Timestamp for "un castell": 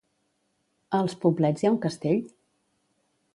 1.75-2.25